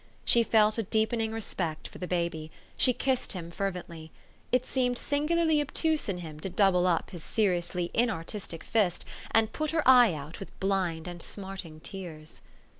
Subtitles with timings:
[0.25, 2.49] She felt a deepening respect for the baby.
[2.75, 4.11] She kissed him fervently.
[4.51, 8.47] It seemed singularly obtuse in him to double up his seriously THE STORY OF AVIS.
[8.49, 12.41] 277 inartistic fist, and put her eye out with blind and smarting tears.